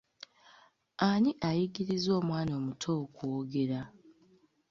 [1.07, 3.81] Ani ayigiriza omwana omuto okwogera?